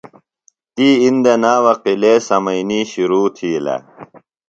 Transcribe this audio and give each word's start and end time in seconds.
تی 0.75 0.87
اِندہ 1.03 1.33
ناوہ 1.43 1.73
قِلعے 1.83 2.13
سمئنی 2.27 2.79
شِرو 2.91 3.21
تِھیلہ 3.35 3.75